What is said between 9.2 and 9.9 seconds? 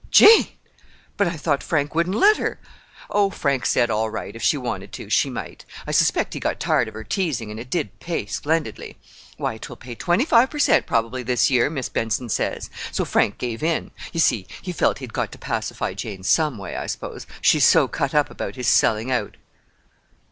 Why, 'twill